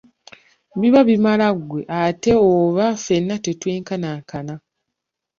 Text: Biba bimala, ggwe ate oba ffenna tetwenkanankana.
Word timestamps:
Biba 0.79 1.01
bimala, 1.09 1.47
ggwe 1.57 1.81
ate 2.01 2.31
oba 2.49 2.85
ffenna 3.01 3.35
tetwenkanankana. 3.45 4.55